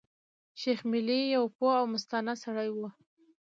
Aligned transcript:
شېخ 0.59 0.79
ملي 0.91 1.19
يو 1.35 1.43
پوه 1.55 1.73
او 1.79 1.85
مستانه 1.93 2.33
سړی 2.43 2.69
وو. 2.71 2.87